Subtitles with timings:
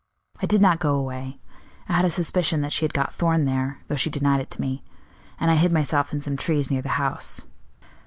[0.41, 1.37] I did not go away;
[1.87, 4.59] I had a suspicion that she had got Thorn there, though she denied it to
[4.61, 4.83] me;
[5.39, 7.45] and I hid myself in some trees near the house.